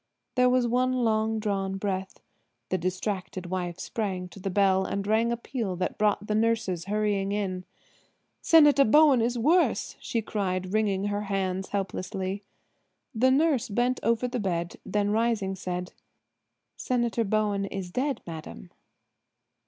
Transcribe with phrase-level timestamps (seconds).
[0.33, 2.21] There was one long drawn breath.
[2.69, 6.85] The distracted wife sprang to the bell and rang a peal that brought the nurses
[6.85, 7.65] hurrying in.
[8.41, 12.43] "Senator Bowen is worse!" she cried, wringing her hands helplessly.
[13.13, 15.93] The head nurse bent over the bed, then rising, said:
[16.75, 18.71] "Senator Bowen is dead, madam."